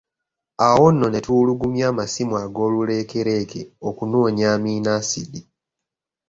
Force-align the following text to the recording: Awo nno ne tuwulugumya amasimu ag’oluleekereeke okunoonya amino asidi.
Awo 0.67 0.85
nno 0.91 1.07
ne 1.09 1.19
tuwulugumya 1.25 1.83
amasimu 1.91 2.35
ag’oluleekereeke 2.43 3.61
okunoonya 3.89 4.45
amino 4.55 4.89
asidi. 4.99 5.41